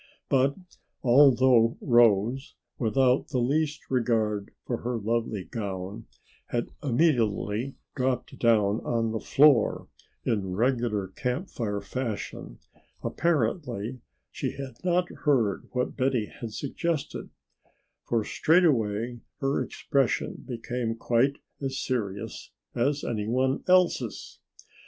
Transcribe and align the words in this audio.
But 0.29 0.55
although 1.03 1.77
Rose, 1.79 2.55
without 2.79 3.27
the 3.27 3.37
least 3.37 3.81
regard 3.91 4.49
for 4.65 4.77
her 4.77 4.97
lovely 4.97 5.43
gown, 5.43 6.07
had 6.47 6.71
immediately 6.81 7.75
dropped 7.95 8.39
down 8.39 8.79
on 8.81 9.11
the 9.11 9.19
floor 9.19 9.89
in 10.25 10.55
regular 10.55 11.09
Camp 11.09 11.51
Fire 11.51 11.81
fashion, 11.81 12.57
apparently 13.03 14.01
she 14.31 14.53
had 14.53 14.83
not 14.83 15.07
heard 15.17 15.67
what 15.71 15.95
Betty 15.95 16.25
had 16.39 16.51
suggested, 16.51 17.29
for 18.07 18.23
straightway 18.23 19.19
her 19.39 19.61
expression 19.61 20.43
became 20.47 20.95
quite 20.95 21.35
as 21.61 21.77
serious 21.79 22.49
as 22.73 23.03
any 23.03 23.27
one 23.27 23.63
else's. 23.67 24.39